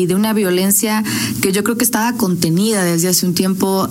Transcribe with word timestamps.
y 0.00 0.06
de 0.06 0.14
una 0.14 0.32
violencia 0.32 1.02
que 1.42 1.50
yo 1.50 1.64
creo 1.64 1.76
que 1.76 1.82
estaba 1.82 2.16
contenida 2.16 2.84
desde 2.84 3.08
hace 3.08 3.26
un 3.26 3.34
tiempo 3.34 3.88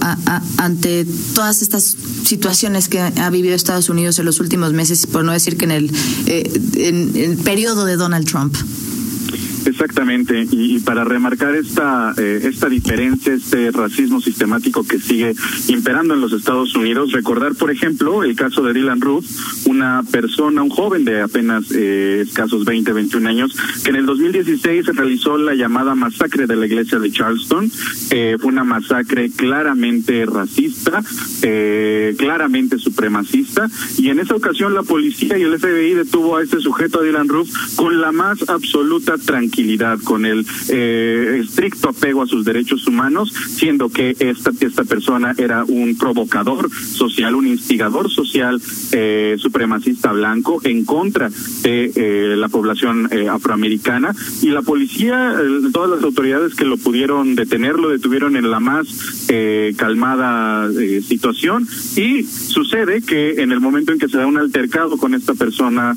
ante 0.55 1.05
todas 1.35 1.61
estas 1.61 1.97
situaciones 2.23 2.87
que 2.87 3.01
ha 3.01 3.29
vivido 3.29 3.53
Estados 3.53 3.89
Unidos 3.89 4.17
en 4.17 4.23
los 4.23 4.39
últimos 4.39 4.71
meses, 4.71 5.05
por 5.05 5.25
no 5.25 5.33
decir 5.33 5.57
que 5.57 5.65
en 5.65 5.71
el, 5.71 5.91
eh, 6.27 6.61
en 6.75 7.13
el 7.13 7.35
periodo 7.39 7.83
de 7.83 7.97
Donald 7.97 8.25
Trump. 8.25 8.55
Exactamente, 9.67 10.47
y, 10.49 10.79
para 10.79 11.03
remarcar 11.03 11.53
esta 11.53 12.13
eh, 12.17 12.39
esta 12.43 12.69
diferencia, 12.69 13.33
este 13.33 13.69
racismo 13.71 14.21
sistemático 14.21 14.85
que 14.87 14.97
sigue 14.97 15.35
imperando 15.67 16.13
en 16.13 16.21
los 16.21 16.31
Estados 16.31 16.73
Unidos, 16.73 17.11
recordar, 17.11 17.53
por 17.53 17.69
ejemplo, 17.69 18.23
el 18.23 18.33
caso 18.33 18.63
de 18.63 18.71
Dylan 18.71 19.01
Ruth, 19.01 19.25
una 19.65 20.03
persona, 20.09 20.63
un 20.63 20.69
joven 20.69 21.03
de 21.03 21.21
apenas 21.21 21.65
eh, 21.71 22.23
escasos 22.25 22.63
20, 22.63 22.93
21 22.93 23.27
años, 23.27 23.57
que 23.83 23.89
en 23.89 23.97
el 23.97 24.05
2016 24.05 24.85
se 24.85 24.91
realizó 24.93 25.37
la 25.37 25.53
llamada 25.53 25.95
masacre 25.95 26.47
de 26.47 26.55
la 26.55 26.65
iglesia 26.65 26.99
de 26.99 27.11
Charleston. 27.11 27.69
Eh, 28.11 28.37
fue 28.39 28.51
una 28.51 28.63
masacre 28.63 29.29
claramente 29.31 30.25
racista, 30.25 31.03
eh, 31.41 32.15
claramente 32.17 32.77
supremacista, 32.77 33.67
y 33.97 34.09
en 34.09 34.19
esa 34.21 34.33
ocasión 34.33 34.73
la 34.73 34.83
policía 34.83 35.37
y 35.37 35.41
el 35.41 35.59
FBI 35.59 35.93
detuvo 35.93 36.37
a 36.37 36.43
este 36.43 36.61
sujeto, 36.61 37.01
a 37.01 37.03
Dylan 37.03 37.27
Ruth, 37.27 37.49
con 37.75 37.99
la 37.99 38.13
más 38.13 38.47
absoluta 38.47 39.17
tranquilidad 39.17 39.56
con 40.03 40.25
el 40.25 40.45
eh, 40.69 41.41
estricto 41.43 41.89
apego 41.89 42.21
a 42.21 42.27
sus 42.27 42.45
derechos 42.45 42.87
humanos, 42.87 43.33
siendo 43.33 43.89
que 43.89 44.15
esta, 44.19 44.51
esta 44.59 44.83
persona 44.83 45.33
era 45.37 45.63
un 45.65 45.97
provocador 45.97 46.69
social, 46.71 47.33
un 47.33 47.47
instigador 47.47 48.11
social 48.11 48.61
eh, 48.91 49.35
supremacista 49.39 50.11
blanco 50.11 50.61
en 50.63 50.85
contra 50.85 51.29
de 51.63 51.91
eh, 51.95 52.35
la 52.37 52.49
población 52.49 53.09
afroamericana. 53.29 54.15
Y 54.43 54.49
la 54.49 54.61
policía, 54.61 55.35
todas 55.73 55.89
las 55.89 56.03
autoridades 56.03 56.53
que 56.53 56.65
lo 56.65 56.77
pudieron 56.77 57.35
detener, 57.35 57.79
lo 57.79 57.89
detuvieron 57.89 58.35
en 58.35 58.51
la 58.51 58.59
más 58.59 58.87
calmada 59.75 60.69
situación. 61.01 61.67
Y 61.95 62.23
sucede 62.23 63.01
que 63.01 63.41
en 63.41 63.51
el 63.51 63.59
momento 63.59 63.91
en 63.91 63.99
que 63.99 64.07
se 64.07 64.17
da 64.17 64.27
un 64.27 64.37
altercado 64.37 64.97
con 64.97 65.13
esta 65.13 65.33
persona 65.33 65.95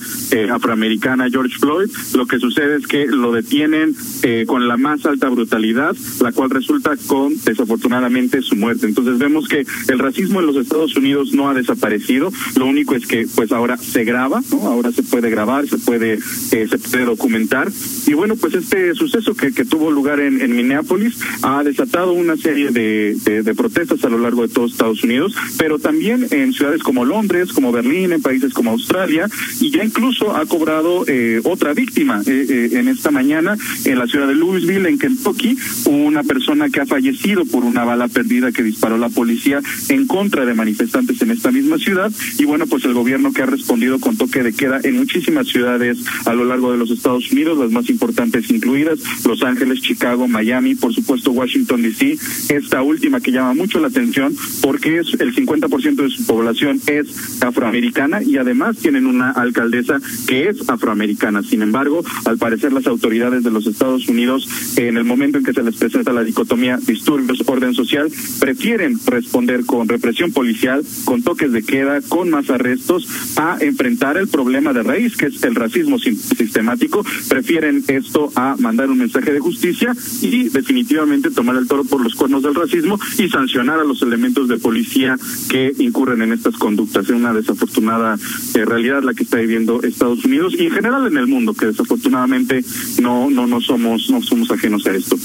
afroamericana, 0.50 1.28
George 1.30 1.56
Floyd, 1.58 1.90
lo 2.14 2.26
que 2.26 2.38
sucede 2.38 2.76
es 2.76 2.86
que 2.86 3.06
lo 3.06 3.32
detienen 3.32 3.49
tienen 3.50 3.94
eh, 4.22 4.44
con 4.46 4.68
la 4.68 4.76
más 4.76 5.04
alta 5.04 5.28
brutalidad, 5.28 5.94
la 6.20 6.32
cual 6.32 6.50
resulta 6.50 6.96
con, 7.08 7.34
desafortunadamente, 7.44 8.40
su 8.42 8.54
muerte. 8.54 8.86
Entonces 8.86 9.18
vemos 9.18 9.48
que 9.48 9.66
el 9.88 9.98
racismo 9.98 10.40
en 10.40 10.46
los 10.46 10.56
Estados 10.56 10.96
Unidos 10.96 11.34
no 11.34 11.50
ha 11.50 11.54
desaparecido, 11.54 12.32
lo 12.56 12.66
único 12.66 12.94
es 12.94 13.06
que 13.06 13.26
pues 13.34 13.50
ahora 13.50 13.76
se 13.76 14.04
graba, 14.04 14.40
¿no? 14.52 14.68
Ahora 14.68 14.92
se 14.92 15.02
puede 15.02 15.30
grabar, 15.30 15.68
se 15.68 15.78
puede, 15.78 16.14
eh, 16.14 16.68
se 16.70 16.78
puede 16.78 17.04
documentar. 17.04 17.68
Y 18.06 18.14
bueno, 18.14 18.36
pues 18.36 18.54
este 18.54 18.94
suceso 18.94 19.34
que, 19.34 19.50
tuvo 19.64 19.90
lugar 19.90 20.20
en, 20.20 20.56
Minneapolis 20.56 21.18
ha 21.42 21.62
desatado 21.64 22.12
una 22.12 22.36
serie 22.36 22.70
de, 22.70 23.54
protestas 23.56 24.04
a 24.04 24.08
lo 24.08 24.18
largo 24.18 24.46
de 24.46 24.54
todo 24.54 24.66
Estados 24.66 25.02
Unidos, 25.02 25.34
pero 25.58 25.78
también 25.78 26.26
en 26.30 26.52
ciudades 26.52 26.82
como 26.82 27.04
Londres, 27.04 27.52
como 27.52 27.72
Berlín, 27.72 28.12
en 28.12 28.22
países 28.22 28.54
como 28.54 28.70
Australia, 28.70 29.28
y 29.60 29.70
ya 29.70 29.84
incluso 29.84 30.36
ha 30.36 30.46
cobrado 30.46 31.04
eh, 31.08 31.40
otra 31.44 31.74
víctima 31.74 32.22
en 32.26 32.88
esta 32.88 33.10
mañana 33.10 33.29
en 33.38 33.98
la 33.98 34.06
ciudad 34.08 34.26
de 34.26 34.34
Louisville, 34.34 34.88
en 34.88 34.98
Kentucky, 34.98 35.56
una 35.86 36.24
persona 36.24 36.68
que 36.68 36.80
ha 36.80 36.86
fallecido 36.86 37.44
por 37.44 37.64
una 37.64 37.84
bala 37.84 38.08
perdida 38.08 38.50
que 38.50 38.62
disparó 38.62 38.98
la 38.98 39.08
policía 39.08 39.60
en 39.88 40.06
contra 40.06 40.44
de 40.44 40.54
manifestantes 40.54 41.22
en 41.22 41.30
esta 41.30 41.52
misma 41.52 41.78
ciudad. 41.78 42.10
Y 42.38 42.44
bueno, 42.44 42.66
pues 42.66 42.84
el 42.84 42.92
gobierno 42.92 43.32
que 43.32 43.42
ha 43.42 43.46
respondido 43.46 44.00
con 44.00 44.16
toque 44.16 44.42
de 44.42 44.52
queda 44.52 44.80
en 44.82 44.96
muchísimas 44.96 45.46
ciudades 45.46 45.98
a 46.26 46.32
lo 46.32 46.44
largo 46.44 46.72
de 46.72 46.78
los 46.78 46.90
Estados 46.90 47.30
Unidos, 47.30 47.58
las 47.58 47.70
más 47.70 47.88
importantes 47.88 48.50
incluidas, 48.50 48.98
Los 49.24 49.42
Ángeles, 49.42 49.80
Chicago, 49.80 50.26
Miami, 50.26 50.74
por 50.74 50.92
supuesto 50.92 51.30
Washington 51.30 51.82
DC. 51.82 52.18
Esta 52.48 52.82
última 52.82 53.20
que 53.20 53.30
llama 53.30 53.54
mucho 53.54 53.78
la 53.78 53.88
atención 53.88 54.34
porque 54.60 54.98
es 54.98 55.14
el 55.20 55.34
50% 55.34 55.94
de 55.94 56.10
su 56.10 56.26
población 56.26 56.80
es 56.86 57.42
afroamericana 57.42 58.22
y 58.22 58.38
además 58.38 58.76
tienen 58.78 59.06
una 59.06 59.30
alcaldesa 59.30 60.00
que 60.26 60.48
es 60.48 60.68
afroamericana. 60.68 61.42
Sin 61.42 61.62
embargo, 61.62 62.04
al 62.24 62.38
parecer 62.38 62.72
las 62.72 62.86
autoridades 62.86 63.19
de 63.20 63.50
los 63.50 63.66
Estados 63.66 64.08
Unidos, 64.08 64.48
en 64.76 64.96
el 64.96 65.04
momento 65.04 65.36
en 65.36 65.44
que 65.44 65.52
se 65.52 65.62
les 65.62 65.76
presenta 65.76 66.10
la 66.10 66.24
dicotomía 66.24 66.78
disturbios, 66.78 67.42
orden 67.46 67.74
social, 67.74 68.10
prefieren 68.38 68.98
responder 69.04 69.66
con 69.66 69.88
represión 69.88 70.32
policial, 70.32 70.82
con 71.04 71.22
toques 71.22 71.52
de 71.52 71.62
queda, 71.62 72.00
con 72.00 72.30
más 72.30 72.48
arrestos, 72.48 73.06
a 73.36 73.58
enfrentar 73.60 74.16
el 74.16 74.28
problema 74.28 74.72
de 74.72 74.82
raíz, 74.82 75.16
que 75.18 75.26
es 75.26 75.42
el 75.42 75.54
racismo 75.54 75.98
sistemático. 75.98 77.04
Prefieren 77.28 77.84
esto 77.88 78.32
a 78.36 78.56
mandar 78.58 78.88
un 78.88 78.98
mensaje 78.98 79.32
de 79.32 79.40
justicia 79.40 79.94
y 80.22 80.48
definitivamente 80.48 81.30
tomar 81.30 81.56
el 81.56 81.68
toro 81.68 81.84
por 81.84 82.00
los 82.00 82.14
cuernos 82.14 82.42
del 82.42 82.54
racismo 82.54 82.98
y 83.18 83.28
sancionar 83.28 83.80
a 83.80 83.84
los 83.84 84.00
elementos 84.00 84.48
de 84.48 84.56
policía 84.56 85.18
que 85.50 85.74
incurren 85.78 86.22
en 86.22 86.32
estas 86.32 86.56
conductas. 86.56 87.04
Es 87.04 87.10
una 87.10 87.34
desafortunada 87.34 88.16
eh, 88.54 88.64
realidad 88.64 89.02
la 89.02 89.12
que 89.12 89.24
está 89.24 89.36
viviendo 89.36 89.82
Estados 89.82 90.24
Unidos 90.24 90.54
y 90.58 90.66
en 90.66 90.72
general 90.72 91.06
en 91.06 91.16
el 91.16 91.26
mundo, 91.26 91.54
que 91.54 91.66
desafortunadamente 91.66 92.64
no 93.02 93.09
no, 93.30 93.46
no, 93.46 93.60
somos, 93.60 94.08
no 94.10 94.22
somos 94.22 94.50
ajenos 94.50 94.86
a 94.86 94.92
esto. 94.92 95.16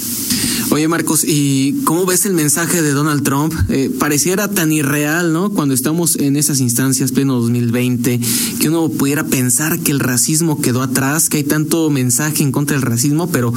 Oye 0.76 0.90
Marcos, 0.90 1.24
¿y 1.26 1.84
cómo 1.86 2.06
ves 2.06 2.26
el 2.26 2.34
mensaje 2.34 2.82
de 2.82 2.92
Donald 2.92 3.24
Trump? 3.24 3.54
Eh, 3.70 3.90
pareciera 3.98 4.50
tan 4.50 4.74
irreal, 4.74 5.32
¿no? 5.32 5.52
Cuando 5.52 5.74
estamos 5.74 6.18
en 6.18 6.36
esas 6.36 6.60
instancias 6.60 7.14
pleno 7.14 7.36
2020, 7.36 8.20
que 8.60 8.68
uno 8.68 8.90
pudiera 8.90 9.24
pensar 9.24 9.80
que 9.80 9.94
el 9.94 10.02
racismo 10.02 10.60
quedó 10.60 10.82
atrás, 10.82 11.30
que 11.30 11.38
hay 11.38 11.44
tanto 11.46 11.90
mensaje 11.90 12.44
en 12.44 12.52
contra 12.52 12.76
del 12.76 12.86
racismo, 12.86 13.32
pero 13.32 13.54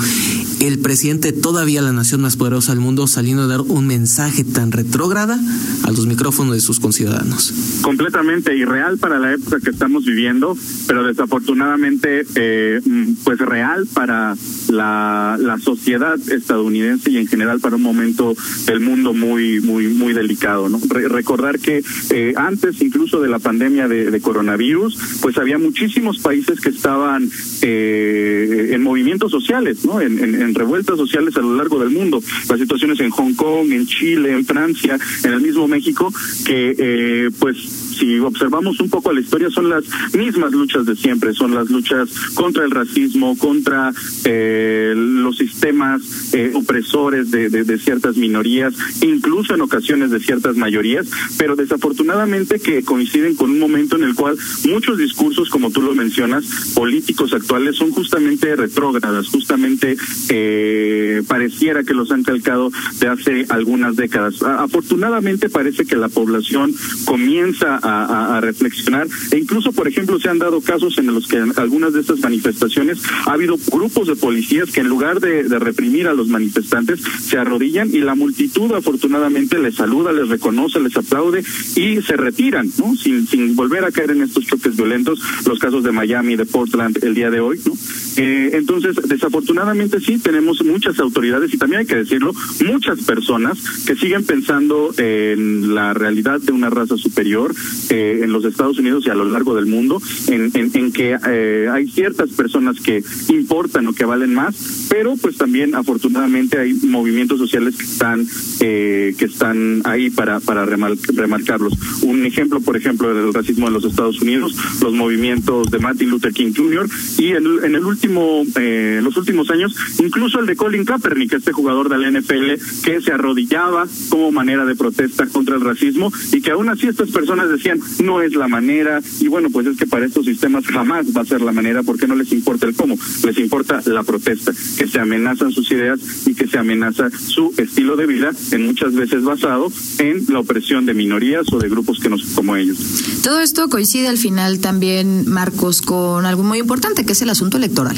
el 0.61 0.79
presidente 0.79 1.33
todavía 1.33 1.83
la 1.83 1.93
nación 1.93 2.21
más 2.21 2.37
poderosa 2.37 2.71
del 2.71 2.81
mundo 2.81 3.09
saliendo 3.09 3.43
a 3.43 3.47
dar 3.49 3.63
un 3.63 3.89
mensaje 3.89 4.45
tan 4.45 4.71
retrógrada 4.71 5.41
a 5.83 5.91
los 5.91 6.07
micrófonos 6.07 6.55
de 6.55 6.61
sus 6.61 6.79
conciudadanos. 6.79 7.53
Completamente 7.83 8.57
irreal 8.57 8.97
para 8.99 9.19
la 9.19 9.33
época 9.33 9.59
que 9.59 9.71
estamos 9.71 10.05
viviendo, 10.05 10.57
pero 10.87 11.03
desafortunadamente 11.03 12.25
eh, 12.37 12.81
pues 13.25 13.41
real 13.41 13.89
para 13.93 14.37
la 14.69 15.59
sociedad 15.65 16.17
estadounidense 16.31 17.08
y 17.09 17.19
en 17.19 17.27
general 17.27 17.61
para 17.61 17.77
un 17.77 17.83
momento 17.83 18.35
del 18.67 18.81
mundo 18.81 19.15
muy 19.15 19.61
muy 19.61 19.89
muy 19.89 20.13
delicado 20.13 20.69
no 20.69 20.81
recordar 21.09 21.59
que 21.59 21.83
eh, 22.11 22.35
antes 22.37 22.81
incluso 22.83 23.21
de 23.21 23.29
la 23.29 23.39
pandemia 23.39 23.89
de, 23.89 24.19
coronavirus 24.21 24.99
pues 25.23 25.39
había 25.39 25.59
muchísimos 25.59 26.19
países 26.19 26.61
que 26.61 26.71
estaban 26.71 27.31
eh, 27.63 28.71
en 28.73 28.83
movimientos 28.83 29.31
sociales 29.31 29.85
no 29.85 30.01
en, 30.01 30.19
en, 30.19 30.55
revueltas 30.55 30.97
sociales 30.97 31.37
a 31.37 31.41
lo 31.41 31.55
largo 31.55 31.79
del 31.79 31.91
mundo. 31.91 32.21
Las 32.49 32.59
situaciones 32.59 32.99
en 33.01 33.11
Hong 33.11 33.35
Kong 33.35 33.71
en 33.71 33.87
Chile 33.87 34.33
en 34.33 34.45
Francia 34.45 34.99
en 35.25 35.33
el 35.33 35.41
mismo 35.41 35.69
México 35.69 36.13
que 36.45 36.75
eh, 36.77 37.31
pues 37.39 37.88
si 37.99 38.19
observamos 38.19 38.81
un 38.81 38.89
poco 38.89 39.13
la 39.13 39.21
historia, 39.21 39.51
son 39.51 39.69
las 39.69 39.85
mismas 40.15 40.53
luchas 40.53 40.87
de 40.87 40.97
siempre, 40.97 41.33
son 41.35 41.55
las 41.55 41.69
luchas 41.71 42.09
contra 42.35 42.65
el 42.65 42.71
racismo, 42.71 43.37
contra 43.37 43.93
eh, 44.25 44.93
los 44.97 45.37
sistemas 45.37 46.03
eh, 46.33 46.53
opresores 46.55 47.31
de, 47.31 47.49
de, 47.49 47.79
ciertas 47.79 48.17
minorías, 48.17 48.75
incluso 49.03 49.55
en 49.55 49.61
ocasiones 49.61 50.11
de 50.11 50.21
ciertas 50.21 50.57
mayorías, 50.57 51.07
pero 51.37 51.57
desafortunadamente 51.57 52.61
que 52.61 52.83
coinciden 52.83 53.35
con 53.35 53.51
un 53.51 53.59
momento 53.59 53.97
en 53.97 54.05
el 54.05 54.15
cual 54.15 54.37
muchos 54.69 54.99
discursos, 54.99 55.49
como 55.51 55.71
tú 55.71 55.81
lo 55.83 55.95
mencionas, 55.95 56.45
políticos 56.75 57.33
actuales 57.33 57.77
son 57.77 57.91
justamente 57.93 58.55
retrógradas, 58.57 59.29
justamente 59.29 59.97
eh, 60.29 61.23
pareciera 61.27 61.85
que 61.85 61.95
los 61.95 62.11
han 62.11 62.23
calcado 62.23 62.71
de 63.01 63.09
hace 63.09 63.47
algunas 63.49 63.97
décadas. 63.97 64.43
Afortunadamente 64.43 65.49
parece 65.49 65.85
que 65.85 65.97
la 65.97 66.09
población 66.09 66.75
comienza 67.05 67.77
a 67.89 68.19
a, 68.37 68.41
reflexionar. 68.41 69.07
E 69.31 69.39
incluso, 69.39 69.73
por 69.73 69.89
ejemplo, 69.89 70.19
se 70.19 70.29
han 70.29 70.39
dado 70.39 70.61
casos 70.61 70.99
en 70.99 71.07
los 71.07 71.27
que 71.27 71.37
en 71.37 71.53
algunas 71.57 71.93
de 71.93 72.01
estas 72.01 72.21
manifestaciones 72.21 72.99
ha 73.27 73.33
habido 73.33 73.57
grupos 73.71 74.09
de 74.09 74.17
policías 74.17 74.71
que 74.71 74.81
en 74.81 74.89
lugar 74.89 75.21
de, 75.21 75.49
reprimir 75.59 76.07
a 76.07 76.15
los 76.15 76.29
manifestantes 76.29 77.01
se 77.21 77.37
arrodillan 77.37 77.89
y 77.93 78.01
la 78.01 78.15
multitud 78.15 78.73
afortunadamente 78.73 79.59
les 79.59 79.75
saluda, 79.75 80.13
les 80.13 80.29
reconoce, 80.29 80.81
les 80.81 80.97
aplaude 80.97 81.43
y 81.75 82.01
se 82.03 82.17
retiran, 82.17 82.71
¿no? 82.79 82.95
Sin, 82.97 83.27
sin 83.27 83.57
volver 83.57 83.85
a 83.85 83.91
caer 83.91 84.13
en 84.13 84.23
estos 84.23 84.47
choques 84.47 84.77
violentos, 84.77 85.21
los 85.47 85.59
casos 85.59 85.83
de 85.83 85.93
Miami, 85.93 86.37
de 86.37 86.47
Portland 86.47 87.03
el 87.03 87.15
día 87.15 87.31
de 87.31 87.41
hoy, 87.41 87.61
¿no? 87.65 87.73
Eh, 88.17 88.51
entonces, 88.55 88.97
desafortunadamente 89.09 90.01
sí, 90.01 90.19
tenemos 90.19 90.65
muchas 90.65 90.99
autoridades 90.99 91.53
y 91.55 91.59
también 91.59 91.81
hay 91.81 91.87
que 91.87 91.97
decirlo, 91.97 92.33
muchas 92.65 93.01
personas 93.03 93.59
que 93.87 93.97
siguen 93.97 94.25
pensando 94.25 94.93
en 94.97 95.75
la 95.75 95.95
realidad 95.95 96.41
de 96.41 96.53
una 96.53 96.71
raza 96.71 96.97
superior, 96.97 97.55
eh, 97.91 98.21
en 98.23 98.33
los 98.33 98.45
Estados 98.45 98.79
Unidos 98.79 99.05
y 99.07 99.11
a 99.11 99.15
lo 99.15 99.25
largo 99.25 99.55
del 99.55 99.67
mundo, 99.67 100.01
en, 100.29 100.51
en, 100.55 100.93
que 100.93 101.17
eh, 101.29 101.69
hay 101.71 101.89
ciertas 101.89 102.31
personas 102.31 102.81
que 102.81 103.03
importan 103.29 103.87
o 103.87 103.93
que 103.93 104.05
valen 104.05 104.35
más, 104.35 104.87
pero 104.89 105.17
pues 105.17 105.37
también 105.37 105.75
afortunadamente 105.75 106.59
hay 106.59 106.73
movimientos 106.75 107.39
sociales 107.39 107.77
que 107.77 107.85
están 107.85 108.27
eh, 108.61 109.15
que 109.19 109.25
están 109.27 109.83
ahí 109.85 110.11
para 110.11 110.41
para 110.41 110.65
remarcarlos. 110.67 111.75
Un 112.03 112.25
ejemplo, 112.25 112.61
por 112.61 112.77
ejemplo, 112.77 113.15
del 113.15 113.33
racismo 113.33 113.69
en 113.69 113.75
los 113.75 113.85
Estados 113.85 114.21
Unidos, 114.21 114.57
los 114.83 114.95
movimientos 114.95 115.71
de 115.71 115.79
Martin 115.79 116.11
Luther 116.11 116.33
King 116.33 116.53
Jr. 116.57 116.89
y 117.19 117.33
en, 117.33 117.47
en 117.65 117.75
el 117.75 117.85
último 117.85 118.45
eh, 118.57 119.01
los 119.03 119.17
últimos 119.17 119.51
años, 119.51 119.75
incluso 119.99 120.41
el 120.41 120.47
de 120.47 120.57
Colin 120.57 120.85
Kaepernick, 120.85 121.35
este 121.35 121.53
jugador 121.53 121.89
de 121.89 121.99
la 121.99 122.11
NFL 122.11 122.55
que 122.85 123.01
se 123.01 123.13
arrodillaba 123.13 123.87
como 124.09 124.33
manera 124.33 124.65
de 124.65 124.75
protesta 124.75 125.27
contra 125.27 125.57
el 125.57 125.61
racismo 125.61 126.13
y 126.33 126.41
que 126.41 126.51
aún 126.51 126.69
así 126.69 126.87
estas 126.87 127.11
personas 127.11 127.49
decían 127.51 127.68
no 128.01 128.23
es 128.23 128.35
la 128.35 128.49
manera 128.49 129.01
y 129.21 129.29
bueno 129.29 129.49
pues 129.51 129.67
es 129.67 129.77
que 129.77 129.87
para 129.87 130.07
estos 130.07 130.27
sistemas 130.27 130.67
jamás 130.67 131.07
va 131.17 131.23
a 131.23 131.25
ser 131.25 131.41
la 131.41 131.53
manera 131.53 131.83
porque 131.83 132.07
no 132.07 132.15
les 132.15 132.33
importa 132.33 132.67
el 132.67 132.75
cómo, 132.75 132.97
les 133.25 133.39
importa 133.39 133.81
la 133.87 134.03
protesta, 134.03 134.53
que 134.53 134.87
se 134.87 135.01
amenazan 135.01 135.53
sus 135.53 135.71
ideas 135.71 136.01
y 136.27 136.35
que 136.35 136.47
se 136.47 136.59
amenaza 136.59 137.11
su 137.11 137.53
estilo 137.57 137.97
de 137.97 138.07
vida, 138.07 138.31
en 138.53 138.67
muchas 138.67 138.95
veces 138.95 139.23
basado 139.23 139.71
en 139.99 140.25
la 140.29 140.41
opresión 140.41 140.87
de 140.87 140.95
minorías 140.95 141.53
o 141.53 141.59
de 141.59 141.69
grupos 141.69 142.01
que 142.01 142.09
no 142.09 142.19
son 142.19 142.35
como 142.35 142.57
ellos. 142.57 142.79
Todo 143.23 143.41
esto 143.41 143.69
coincide 143.69 144.09
al 144.09 144.19
final 144.19 144.61
también, 144.61 145.29
Marcos, 145.29 145.83
con 145.83 146.27
algo 146.27 146.43
muy 146.43 146.59
importante, 146.59 147.05
que 147.05 147.13
es 147.13 147.23
el 147.23 147.31
asunto 147.31 147.57
electoral. 147.57 147.97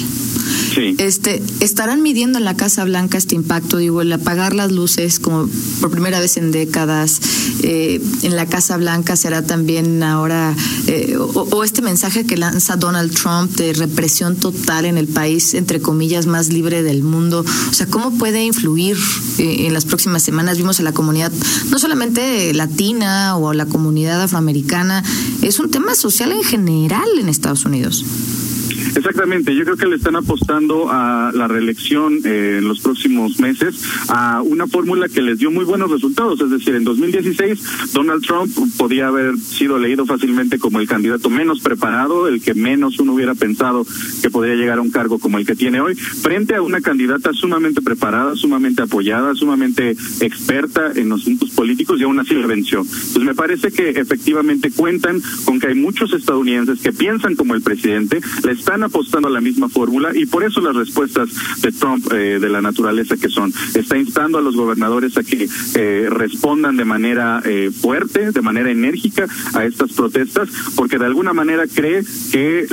Este, 0.76 1.42
estarán 1.60 2.02
midiendo 2.02 2.38
en 2.38 2.44
la 2.44 2.56
Casa 2.56 2.84
Blanca 2.84 3.18
este 3.18 3.34
impacto, 3.34 3.78
digo, 3.78 4.02
el 4.02 4.12
apagar 4.12 4.54
las 4.54 4.70
luces 4.70 5.18
como 5.18 5.48
por 5.80 5.90
primera 5.90 6.20
vez 6.20 6.36
en 6.36 6.52
décadas 6.52 7.20
eh, 7.62 8.00
en 8.22 8.36
la 8.36 8.46
Casa 8.46 8.76
Blanca 8.76 9.16
será 9.16 9.42
también 9.42 10.02
ahora 10.02 10.54
eh, 10.86 11.16
o, 11.18 11.64
este 11.64 11.82
mensaje 11.82 12.24
que 12.24 12.36
lanza 12.36 12.76
Donald 12.76 13.12
Trump 13.12 13.50
de 13.56 13.72
represión 13.72 14.36
total 14.36 14.84
en 14.84 14.96
el 14.96 15.08
país 15.08 15.54
entre 15.54 15.80
comillas 15.80 16.26
más 16.26 16.52
libre 16.52 16.82
del 16.82 17.02
mundo, 17.02 17.44
o 17.70 17.72
sea, 17.72 17.86
cómo 17.86 18.12
puede 18.12 18.44
influir 18.44 18.96
eh, 19.38 19.66
en 19.66 19.74
las 19.74 19.84
próximas 19.84 20.22
semanas. 20.22 20.56
Vimos 20.56 20.78
a 20.80 20.82
la 20.82 20.92
comunidad 20.92 21.32
no 21.70 21.78
solamente 21.78 22.54
latina 22.54 23.36
o 23.36 23.52
la 23.52 23.66
comunidad 23.66 24.22
afroamericana, 24.22 25.02
es 25.42 25.58
un 25.58 25.70
tema 25.70 25.94
social 25.94 26.32
en 26.32 26.44
general 26.44 27.08
en 27.18 27.28
Estados 27.28 27.64
Unidos. 27.64 28.04
Exactamente, 28.96 29.54
yo 29.54 29.64
creo 29.64 29.76
que 29.76 29.86
le 29.86 29.96
están 29.96 30.16
apostando 30.16 30.90
a 30.90 31.30
la 31.34 31.48
reelección 31.48 32.20
eh, 32.24 32.58
en 32.58 32.68
los 32.68 32.80
próximos 32.80 33.38
meses 33.38 33.82
a 34.08 34.42
una 34.42 34.66
fórmula 34.66 35.08
que 35.08 35.22
les 35.22 35.38
dio 35.38 35.50
muy 35.50 35.64
buenos 35.64 35.90
resultados, 35.90 36.40
es 36.40 36.50
decir, 36.50 36.74
en 36.74 36.84
2016 36.84 37.92
Donald 37.92 38.24
Trump 38.24 38.50
podía 38.76 39.08
haber 39.08 39.36
sido 39.38 39.78
leído 39.78 40.06
fácilmente 40.06 40.58
como 40.58 40.80
el 40.80 40.88
candidato 40.88 41.30
menos 41.30 41.60
preparado, 41.60 42.28
el 42.28 42.42
que 42.42 42.54
menos 42.54 42.98
uno 42.98 43.14
hubiera 43.14 43.34
pensado 43.34 43.86
que 44.22 44.30
podría 44.30 44.54
llegar 44.54 44.78
a 44.78 44.82
un 44.82 44.90
cargo 44.90 45.18
como 45.18 45.38
el 45.38 45.46
que 45.46 45.54
tiene 45.54 45.80
hoy, 45.80 45.94
frente 45.94 46.54
a 46.56 46.62
una 46.62 46.80
candidata 46.80 47.32
sumamente 47.32 47.82
preparada, 47.82 48.34
sumamente 48.34 48.82
apoyada, 48.82 49.34
sumamente 49.34 49.96
experta 50.20 50.92
en 50.94 51.12
asuntos 51.12 51.50
políticos 51.50 52.00
y 52.00 52.04
aún 52.04 52.18
así 52.18 52.34
le 52.34 52.46
venció. 52.46 52.84
Pues 53.12 53.24
me 53.24 53.34
parece 53.34 53.70
que 53.70 53.90
efectivamente 53.90 54.70
cuentan 54.70 55.22
con 55.44 55.60
que 55.60 55.68
hay 55.68 55.74
muchos 55.74 56.12
estadounidenses 56.12 56.80
que 56.80 56.92
piensan 56.92 57.36
como 57.36 57.54
el 57.54 57.62
presidente, 57.62 58.20
le 58.44 58.52
están 58.52 58.79
apostando 58.84 59.28
a 59.28 59.30
la 59.30 59.40
misma 59.40 59.68
fórmula 59.68 60.10
y 60.14 60.26
por 60.26 60.44
eso 60.44 60.60
las 60.60 60.76
respuestas 60.76 61.28
de 61.60 61.72
Trump 61.72 62.12
eh, 62.12 62.38
de 62.40 62.48
la 62.48 62.62
naturaleza 62.62 63.16
que 63.16 63.28
son. 63.28 63.52
Está 63.74 63.96
instando 63.96 64.38
a 64.38 64.42
los 64.42 64.56
gobernadores 64.56 65.16
a 65.16 65.22
que 65.22 65.48
eh, 65.74 66.08
respondan 66.10 66.76
de 66.76 66.84
manera 66.84 67.42
eh, 67.44 67.70
fuerte, 67.70 68.32
de 68.32 68.42
manera 68.42 68.70
enérgica 68.70 69.26
a 69.54 69.64
estas 69.64 69.92
protestas, 69.92 70.48
porque 70.76 70.98
de 70.98 71.06
alguna 71.06 71.32
manera 71.32 71.64
cree 71.66 72.04
que 72.30 72.66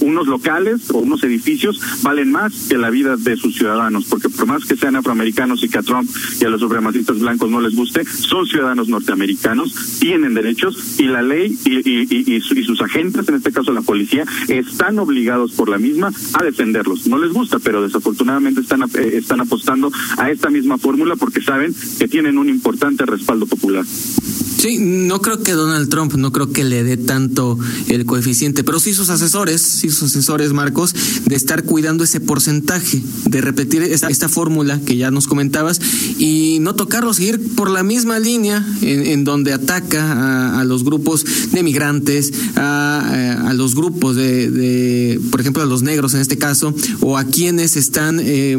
unos 0.00 0.26
locales 0.26 0.90
o 0.90 0.98
unos 0.98 1.22
edificios 1.24 1.80
valen 2.02 2.30
más 2.30 2.68
que 2.68 2.78
la 2.78 2.90
vida 2.90 3.16
de 3.16 3.36
sus 3.36 3.56
ciudadanos, 3.56 4.06
porque 4.06 4.28
por 4.28 4.46
más 4.46 4.64
que 4.64 4.76
sean 4.76 4.96
afroamericanos 4.96 5.62
y 5.62 5.68
que 5.68 5.78
a 5.78 5.82
Trump 5.82 6.08
y 6.40 6.44
a 6.44 6.48
los 6.48 6.60
supremacistas 6.60 7.18
blancos 7.18 7.50
no 7.50 7.60
les 7.60 7.74
guste, 7.74 8.04
son 8.04 8.46
ciudadanos 8.46 8.88
norteamericanos, 8.88 9.98
tienen 9.98 10.34
derechos 10.34 10.98
y 10.98 11.04
la 11.04 11.22
ley 11.22 11.56
y, 11.64 12.36
y 12.36 12.40
sus 12.40 12.80
agentes, 12.80 13.28
en 13.28 13.36
este 13.36 13.52
caso 13.52 13.72
la 13.72 13.82
policía, 13.82 14.24
están 14.48 14.98
obligados 14.98 15.35
por 15.56 15.68
la 15.68 15.78
misma 15.78 16.12
a 16.32 16.44
defenderlos. 16.44 17.06
No 17.06 17.18
les 17.18 17.32
gusta, 17.32 17.58
pero 17.58 17.82
desafortunadamente 17.82 18.60
están, 18.60 18.82
eh, 18.82 19.10
están 19.14 19.40
apostando 19.40 19.90
a 20.18 20.30
esta 20.30 20.50
misma 20.50 20.78
fórmula 20.78 21.16
porque 21.16 21.40
saben 21.40 21.74
que 21.98 22.08
tienen 22.08 22.38
un 22.38 22.48
importante 22.48 23.04
respaldo 23.06 23.46
popular. 23.46 23.84
Sí, 24.58 24.78
no 24.78 25.20
creo 25.20 25.42
que 25.42 25.52
Donald 25.52 25.88
Trump, 25.88 26.14
no 26.14 26.32
creo 26.32 26.50
que 26.50 26.64
le 26.64 26.82
dé 26.82 26.96
tanto 26.96 27.58
el 27.88 28.06
coeficiente, 28.06 28.64
pero 28.64 28.80
sí 28.80 28.94
sus 28.94 29.10
asesores, 29.10 29.60
sí 29.60 29.90
sus 29.90 30.04
asesores, 30.04 30.52
Marcos, 30.52 30.94
de 31.26 31.36
estar 31.36 31.64
cuidando 31.64 32.04
ese 32.04 32.20
porcentaje, 32.20 33.02
de 33.26 33.40
repetir 33.40 33.82
esta, 33.82 34.08
esta 34.08 34.28
fórmula 34.28 34.80
que 34.80 34.96
ya 34.96 35.10
nos 35.10 35.26
comentabas 35.26 35.80
y 36.18 36.58
no 36.60 36.74
tocarlo, 36.74 37.12
seguir 37.12 37.54
por 37.54 37.70
la 37.70 37.82
misma 37.82 38.18
línea 38.18 38.66
en, 38.80 39.24
donde 39.24 39.52
ataca 39.52 40.58
a, 40.58 40.64
los 40.64 40.84
grupos 40.84 41.24
de 41.52 41.62
migrantes, 41.62 42.32
a, 42.56 43.48
a 43.48 43.54
los 43.54 43.74
grupos 43.74 44.16
de, 44.16 44.50
de, 44.50 45.20
por 45.30 45.40
ejemplo, 45.40 45.62
a 45.62 45.66
los 45.66 45.82
negros 45.82 46.14
en 46.14 46.20
este 46.20 46.38
caso, 46.38 46.74
o 47.00 47.18
a 47.18 47.24
quienes 47.24 47.76
están 47.76 48.20
eh, 48.22 48.58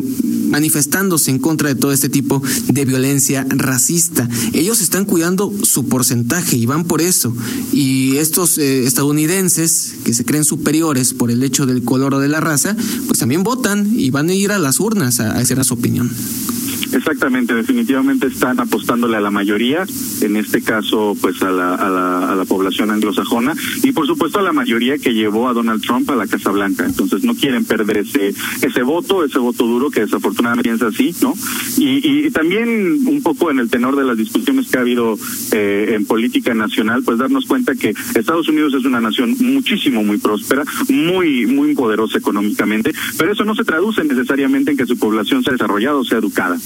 manifestándose 0.50 1.32
en 1.32 1.40
contra 1.40 1.70
de 1.70 1.76
todo 1.76 1.92
este 1.92 2.10
tipo 2.10 2.42
de 2.68 2.86
violencia 2.86 3.46
racista. 3.50 4.28
Ellos 4.54 4.82
están 4.82 5.06
cuidando 5.06 5.52
su 5.64 5.87
porcentaje 5.88 6.58
y 6.58 6.66
van 6.66 6.86
por 6.86 7.02
eso. 7.02 7.34
Y 7.72 8.18
estos 8.18 8.58
eh, 8.58 8.86
estadounidenses 8.86 9.96
que 10.04 10.14
se 10.14 10.26
creen 10.26 10.44
superiores 10.44 11.14
por 11.14 11.32
el 11.32 11.44
hecho 11.44 11.66
del 11.66 11.84
color 11.84 12.14
o 12.14 12.20
de 12.20 12.28
la 12.28 12.40
raza, 12.40 12.76
pues 13.08 13.20
también 13.20 13.44
votan 13.44 13.92
y 13.98 14.10
van 14.10 14.30
a 14.30 14.34
ir 14.34 14.52
a 14.52 14.60
las 14.60 14.80
urnas 14.80 15.20
a, 15.20 15.32
a 15.32 15.40
hacer 15.40 15.64
su 15.64 15.74
opinión. 15.74 16.12
Exactamente, 16.94 17.54
definitivamente 17.54 18.28
están 18.28 18.60
apostándole 18.60 19.18
a 19.18 19.22
la 19.22 19.32
mayoría, 19.32 19.86
en 20.22 20.36
este 20.36 20.62
caso 20.62 21.16
pues 21.22 21.42
a 21.42 21.52
la, 21.52 21.76
a 21.76 22.36
la, 22.36 22.46
población 22.46 22.92
anglosajona 22.92 23.54
y 23.84 23.92
por 23.92 24.08
supuesto 24.08 24.40
a 24.40 24.42
la 24.42 24.54
mayoría 24.54 24.98
que 24.98 25.14
llevó 25.14 25.50
a 25.50 25.54
Donald 25.54 25.82
Trump 25.82 26.10
a 26.10 26.16
la 26.16 26.28
Casa 26.28 26.50
Blanca. 26.52 26.86
Entonces 26.86 27.24
no 27.24 27.36
quieren 27.36 27.66
perder 27.66 27.98
ese, 27.98 28.34
ese 28.62 28.84
voto, 28.84 29.26
ese 29.26 29.40
voto 29.40 29.66
duro 29.66 29.90
que 29.90 30.02
desafortunadamente 30.02 30.68
piensa 30.68 30.88
así, 30.88 31.16
¿no? 31.22 31.34
Y, 31.78 32.26
y 32.28 32.32
también 32.32 33.06
un 33.06 33.22
poco 33.22 33.52
en 33.52 33.60
el 33.60 33.70
tenor 33.70 33.96
de 33.96 34.04
las 34.04 34.18
discusiones 34.18 34.68
que 34.70 34.78
ha 34.78 34.82
habido 34.82 35.18
eh, 35.52 35.94
en 35.96 36.06
política 36.06 36.54
nacional, 36.54 37.04
pues 37.04 37.18
darnos 37.18 37.46
cuenta 37.46 37.76
que 37.76 37.94
Estados 38.16 38.48
Unidos 38.48 38.74
es 38.74 38.86
una 38.86 39.02
nación 39.02 39.36
muchísimo, 39.40 40.04
muy 40.04 40.18
próspera, 40.18 40.64
muy, 40.90 41.46
muy 41.46 41.76
poderosa 41.76 42.18
económicamente, 42.18 42.94
pero 43.18 43.32
eso 43.32 43.44
no 43.46 43.56
se 43.56 43.64
traduce 43.64 44.04
necesariamente 44.04 44.72
en 44.72 44.78
que 44.78 44.86
su 44.86 44.98
población 44.98 45.44
sea 45.44 45.54
desarrollada 45.54 45.98
o 45.98 46.06
sea 46.06 46.18
educada. 46.18 46.58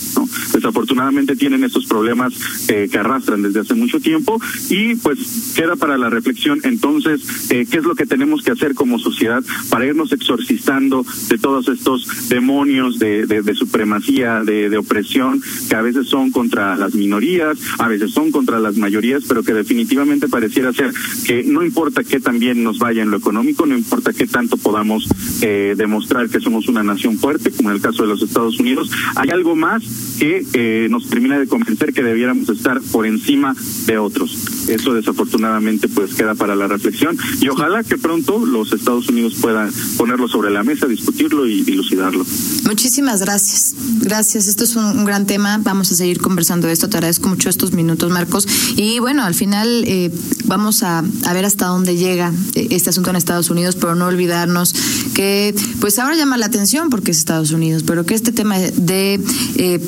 Desafortunadamente 0.54 1.36
tienen 1.36 1.64
estos 1.64 1.86
problemas 1.86 2.34
eh, 2.68 2.88
que 2.92 2.98
arrastran 2.98 3.42
desde 3.42 3.62
hace 3.62 3.74
mucho 3.74 4.00
tiempo 4.00 4.40
y 4.70 4.96
pues 4.96 5.54
queda 5.56 5.76
para 5.76 5.98
la 5.98 6.10
reflexión 6.10 6.60
entonces 6.64 7.52
eh, 7.52 7.66
qué 7.70 7.78
es 7.78 7.84
lo 7.84 7.96
que 7.96 8.06
tenemos 8.06 8.44
que 8.44 8.52
hacer 8.52 8.74
como 8.74 9.00
sociedad 9.00 9.44
para 9.70 9.86
irnos 9.86 10.12
exorcizando 10.12 11.06
de 11.30 11.38
todos 11.38 11.68
estos 11.68 12.30
demonios 12.30 13.00
de, 13.00 13.26
de, 13.26 13.56
supremacía, 13.56 14.44
de, 14.44 14.70
de 14.70 14.78
opresión 14.78 15.42
que 15.70 15.76
a 15.76 15.82
veces 15.82 16.08
son 16.08 16.32
contra 16.32 16.76
las 16.76 16.94
minorías, 16.94 17.58
a 17.80 17.88
veces 17.88 18.12
son 18.12 18.32
contra 18.32 18.60
las 18.60 18.78
mayorías, 18.78 19.24
pero 19.28 19.44
que 19.44 19.54
definitivamente 19.54 20.28
pareciera 20.28 20.74
ser 20.74 20.92
que 21.26 21.44
no 21.44 21.64
importa 21.64 22.04
qué 22.04 22.20
también 22.20 22.64
nos 22.64 22.80
vaya 22.80 23.02
en 23.02 23.12
lo 23.12 23.18
económico, 23.18 23.66
no 23.66 23.78
importa 23.78 24.14
qué 24.14 24.28
tanto 24.28 24.58
podamos 24.58 25.08
eh, 25.42 25.76
demostrar 25.78 26.30
que 26.30 26.40
somos 26.40 26.68
una 26.68 26.84
nación 26.84 27.18
fuerte, 27.18 27.52
como 27.52 27.70
en 27.70 27.76
el 27.76 27.82
caso 27.82 28.04
de 28.04 28.10
los 28.10 28.22
Estados 28.22 28.60
Unidos, 28.60 28.92
hay 29.16 29.30
algo 29.30 29.56
más 29.56 29.84
que 30.20 30.46
eh, 30.54 30.88
nos 30.90 31.10
termina 31.10 31.40
de 31.40 31.48
convencer 31.48 31.94
que 31.94 32.04
debiéramos 32.04 32.48
estar 32.50 32.80
por 32.92 33.06
encima 33.06 33.56
de 33.86 33.98
otros. 33.98 34.38
Eso 34.68 34.94
desafortunadamente 34.94 35.88
pues 35.88 36.14
queda 36.14 36.36
para 36.36 36.56
la 36.56 36.68
reflexión 36.68 37.18
y 37.40 37.50
ojalá 37.50 37.84
que 37.84 37.98
pronto 37.98 38.46
los 38.46 38.72
Estados 38.72 39.10
Unidos 39.10 39.36
puedan 39.42 39.72
ponerlo 39.98 40.28
sobre 40.28 40.52
la 40.52 40.64
mesa, 40.64 40.86
discutirlo 40.88 41.48
y 41.48 41.64
dilucidarlo. 41.64 42.26
Muchísimas 42.66 43.22
gracias. 43.22 43.76
Gracias. 44.02 44.48
Esto 44.48 44.64
es 44.64 44.76
un, 44.76 45.06
gran 45.06 45.26
tema. 45.26 45.60
Vamos 45.64 45.92
a 45.92 45.96
seguir 45.96 46.20
conversando 46.20 46.68
de 46.68 46.74
esto. 46.74 46.90
Te 46.90 46.98
agradezco 46.98 47.28
mucho 47.28 47.50
estos 47.50 47.74
minutos, 47.74 48.12
Marcos. 48.12 48.48
Y 48.76 49.00
bueno, 49.00 49.24
al 49.24 49.34
final 49.34 49.84
eh, 49.86 50.12
vamos 50.52 50.84
a, 50.84 51.00
a, 51.00 51.34
ver 51.34 51.46
hasta 51.46 51.68
dónde 51.68 51.96
llega 51.96 52.34
eh, 52.56 52.68
este 52.72 52.90
asunto 52.90 53.10
en 53.10 53.16
Estados 53.16 53.50
Unidos, 53.50 53.78
pero 53.80 53.96
no 53.96 54.08
olvidarnos 54.08 54.76
que 55.16 55.56
pues 55.80 55.98
ahora 55.98 56.18
llama 56.18 56.38
la 56.38 56.48
atención 56.48 56.90
porque 56.90 57.12
es 57.12 57.20
Estados 57.20 57.52
Unidos, 57.52 57.84
pero 57.88 58.06
que 58.06 58.16
este 58.16 58.34
tema 58.34 58.60
de 58.60 59.22
eh, 59.56 59.80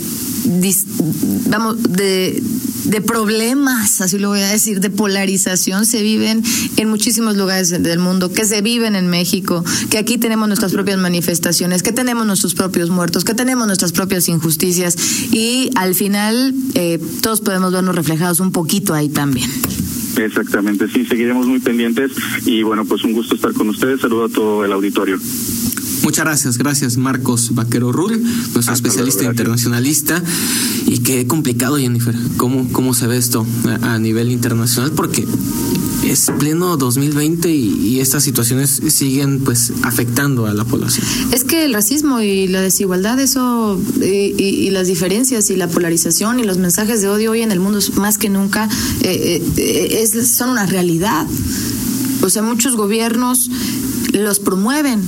vamos, 1.50 1.84
de, 1.84 2.41
de 2.86 3.01
problemas, 3.01 4.00
así 4.00 4.17
lo 4.17 4.29
voy 4.29 4.39
a 4.39 4.48
decir, 4.48 4.79
de 4.79 4.89
polarización 4.89 5.86
se 5.86 6.01
viven 6.01 6.41
en 6.77 6.89
muchísimos 6.89 7.36
lugares 7.36 7.70
del 7.70 8.00
mundo, 8.00 8.32
que 8.32 8.46
se 8.46 8.62
viven 8.62 8.96
en 8.96 9.08
México, 9.08 9.65
que 9.89 9.98
aquí 9.98 10.17
tenemos 10.17 10.48
nuestras 10.48 10.72
propias 10.72 10.98
manifestaciones, 10.98 11.84
que 11.84 11.91
tenemos 11.91 12.25
nuestros 12.25 12.53
propios 12.53 12.89
muertos, 12.89 13.25
que 13.25 13.34
tenemos 13.34 13.67
nuestras 13.67 13.91
propias 13.91 14.29
injusticias 14.29 14.96
y 15.34 15.72
al 15.75 15.93
final 15.93 16.55
eh, 16.75 17.01
todos 17.22 17.41
podemos 17.41 17.74
vernos 17.74 17.96
reflejados 17.96 18.39
un 18.39 18.53
poquito 18.53 18.93
ahí 18.93 19.10
también. 19.10 19.51
Exactamente, 20.17 20.88
sí, 20.88 21.05
seguiremos 21.05 21.48
muy 21.48 21.60
pendientes 21.60 22.12
y 22.46 22.63
bueno, 22.63 22.86
pues 22.86 23.03
un 23.03 23.13
gusto 23.13 23.36
estar 23.36 23.53
con 23.53 23.70
ustedes. 23.70 24.01
Saludo 24.01 24.25
a 24.25 24.29
todo 24.29 24.65
el 24.65 24.72
auditorio. 24.72 25.20
Muchas 26.03 26.25
gracias, 26.25 26.58
gracias 26.58 26.98
Marcos 26.98 27.55
Vaquero 27.55 27.93
Rull, 27.93 28.22
nuestro 28.53 28.74
especialista 28.74 29.24
internacionalista. 29.24 30.22
Y 30.86 31.00
qué 31.00 31.25
complicado, 31.27 31.77
Jennifer, 31.77 32.13
cómo, 32.36 32.67
cómo 32.74 32.93
se 32.93 33.08
ve 33.08 33.17
esto 33.17 33.48
a, 33.82 33.98
nivel 34.00 34.29
internacional, 34.29 34.91
porque 34.91 35.25
es 36.04 36.32
pleno 36.38 36.78
2020 36.78 37.50
y, 37.50 38.00
estas 38.00 38.24
situaciones 38.24 38.82
siguen 38.90 39.40
pues 39.40 39.72
afectando 39.84 40.46
a 40.46 40.54
la 40.54 40.66
población. 40.66 41.06
Es 41.32 41.44
que 41.44 41.66
el 41.66 41.74
racismo 41.74 42.20
y 42.20 42.48
la 42.48 42.62
desigualdad, 42.62 43.20
eso 43.20 43.80
y, 44.02 44.70
las 44.72 44.88
diferencias 44.88 45.50
y 45.50 45.56
la 45.56 45.68
polarización 45.68 46.40
y 46.40 46.44
los 46.44 46.58
mensajes 46.58 47.02
de 47.02 47.10
odio 47.10 47.32
hoy 47.32 47.42
en 47.42 47.52
el 47.52 47.60
mundo 47.60 47.80
más 47.96 48.18
que 48.18 48.30
nunca 48.30 48.68
eh, 49.02 49.42
eh, 49.58 50.00
es, 50.02 50.28
son 50.30 50.50
una 50.50 50.66
realidad. 50.66 51.26
O 52.22 52.30
sea, 52.30 52.42
muchos 52.42 52.76
gobiernos 52.76 53.50
los 54.14 54.40
promueven 54.40 55.02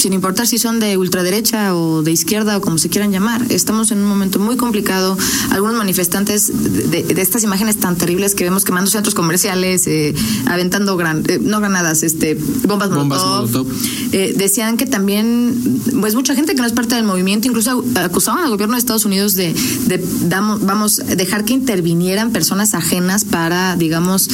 sin 0.00 0.12
importar 0.14 0.46
si 0.46 0.58
son 0.58 0.80
de 0.80 0.96
ultraderecha 0.96 1.74
o 1.76 2.02
de 2.02 2.10
izquierda 2.10 2.56
o 2.56 2.60
como 2.60 2.78
se 2.78 2.88
quieran 2.88 3.12
llamar. 3.12 3.44
Estamos 3.50 3.90
en 3.90 3.98
un 3.98 4.06
momento 4.06 4.38
muy 4.38 4.56
complicado. 4.56 5.16
Algunos 5.50 5.76
manifestantes 5.76 6.50
de, 6.90 7.04
estas 7.20 7.44
imágenes 7.44 7.76
tan 7.76 7.96
terribles 7.96 8.34
que 8.34 8.44
vemos 8.44 8.64
quemando 8.64 8.90
centros 8.90 9.14
comerciales, 9.14 9.86
eh, 9.86 10.14
aventando 10.46 10.96
gran, 10.96 11.22
eh, 11.28 11.38
no 11.40 11.60
granadas, 11.60 12.02
este, 12.02 12.34
bombas, 12.66 12.90
molotov, 12.90 13.66
eh, 14.12 14.34
decían 14.36 14.78
que 14.78 14.86
también, 14.86 15.82
pues 16.00 16.14
mucha 16.14 16.34
gente 16.34 16.54
que 16.54 16.60
no 16.60 16.66
es 16.66 16.72
parte 16.72 16.94
del 16.94 17.04
movimiento, 17.04 17.46
incluso 17.46 17.84
acusaban 17.96 18.44
al 18.44 18.50
gobierno 18.50 18.76
de 18.76 18.78
Estados 18.78 19.04
Unidos 19.04 19.34
de, 19.34 19.52
de 19.86 20.02
damos, 20.22 20.64
vamos, 20.64 20.96
dejar 20.96 21.44
que 21.44 21.52
intervinieran 21.52 22.32
personas 22.32 22.72
ajenas 22.72 23.24
para, 23.24 23.76
digamos, 23.76 24.28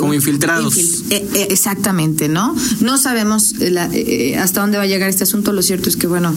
como 0.00 0.14
infiltrados. 0.14 0.76
exactamente, 1.48 2.28
¿no? 2.28 2.56
No 2.80 2.98
sabemos 2.98 3.54
hasta 4.38 4.60
dónde 4.60 4.78
vaya 4.78 4.95
llegar 4.96 5.10
este 5.10 5.24
asunto, 5.24 5.52
lo 5.52 5.62
cierto 5.62 5.88
es 5.88 5.96
que, 5.96 6.06
bueno, 6.06 6.34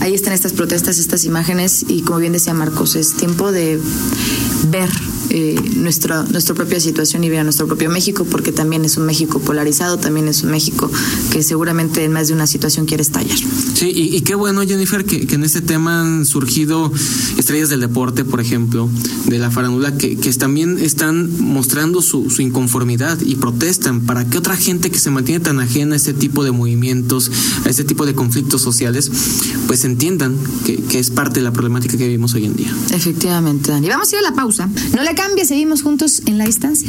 ahí 0.00 0.14
están 0.14 0.32
estas 0.32 0.52
protestas, 0.52 0.98
estas 0.98 1.24
imágenes 1.24 1.84
y 1.88 2.02
como 2.02 2.18
bien 2.18 2.32
decía 2.32 2.54
Marcos, 2.54 2.96
es 2.96 3.14
tiempo 3.14 3.52
de 3.52 3.78
ver 4.70 4.88
eh, 5.32 5.54
nuestra, 5.76 6.24
nuestra 6.24 6.56
propia 6.56 6.80
situación 6.80 7.22
y 7.22 7.28
ver 7.28 7.38
a 7.38 7.44
nuestro 7.44 7.68
propio 7.68 7.88
México, 7.88 8.26
porque 8.28 8.50
también 8.50 8.84
es 8.84 8.96
un 8.96 9.06
México 9.06 9.38
polarizado, 9.38 9.96
también 9.96 10.26
es 10.26 10.42
un 10.42 10.50
México 10.50 10.90
que 11.30 11.44
seguramente 11.44 12.04
en 12.04 12.12
más 12.12 12.28
de 12.28 12.34
una 12.34 12.48
situación 12.48 12.84
quiere 12.84 13.02
estallar. 13.02 13.38
Sí, 13.74 13.92
y, 13.94 14.20
qué 14.22 14.34
bueno, 14.34 14.62
Jennifer, 14.62 15.04
que, 15.04 15.32
en 15.32 15.44
este 15.44 15.60
tema 15.60 16.00
han 16.00 16.26
surgido 16.26 16.92
estrellas 17.38 17.68
del 17.68 17.80
deporte, 17.80 18.24
por 18.24 18.40
ejemplo, 18.40 18.90
de 19.26 19.38
la 19.38 19.52
farándula, 19.52 19.96
que, 19.96 20.16
que 20.16 20.32
también 20.32 20.78
están 20.78 21.30
mostrando 21.40 22.02
su, 22.02 22.28
su 22.28 22.42
inconformidad 22.42 23.20
y 23.20 23.36
protestan 23.36 24.00
para 24.00 24.28
que 24.28 24.36
otra 24.36 24.56
gente 24.56 24.90
que 24.90 24.98
se 24.98 25.10
mantiene 25.10 25.38
tan 25.38 25.60
ajena 25.60 25.94
a 25.94 25.96
este 25.96 26.12
tipo 26.12 26.42
de 26.42 26.50
movimientos, 26.50 27.30
a 27.64 27.68
este 27.68 27.84
tipo 27.84 27.99
de 28.06 28.14
conflictos 28.14 28.62
sociales, 28.62 29.10
pues 29.66 29.84
entiendan 29.84 30.36
que, 30.64 30.76
que 30.76 30.98
es 30.98 31.10
parte 31.10 31.40
de 31.40 31.44
la 31.44 31.52
problemática 31.52 31.96
que 31.96 32.04
vivimos 32.04 32.34
hoy 32.34 32.46
en 32.46 32.56
día. 32.56 32.74
Efectivamente, 32.92 33.70
Dani. 33.70 33.88
Vamos 33.88 34.12
a 34.12 34.16
ir 34.16 34.24
a 34.24 34.30
la 34.30 34.34
pausa. 34.34 34.68
No 34.94 35.02
le 35.02 35.14
cambie, 35.14 35.44
seguimos 35.44 35.82
juntos 35.82 36.22
en 36.26 36.38
la 36.38 36.44
distancia. 36.44 36.88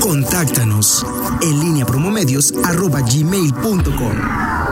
Contáctanos 0.00 1.04
en 1.42 1.60
línea 1.60 1.86
promomedios 1.86 2.54
arroba 2.64 3.00
gmail.com. 3.00 4.65